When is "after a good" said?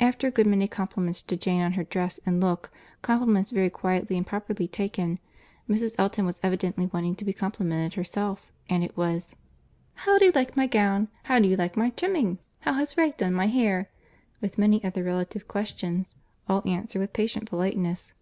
0.00-0.46